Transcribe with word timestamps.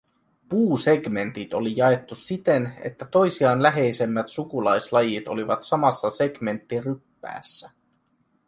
Puusegmentit 0.49 1.53
oli 1.53 1.73
jaettu 1.77 2.15
siten, 2.15 2.73
että 2.83 3.05
toisiaan 3.05 3.63
läheisemmät 3.63 4.27
sukulaislajit 4.29 5.27
olivat 5.27 5.63
samassa 5.63 6.09
segmenttiryppäässä. 6.09 7.71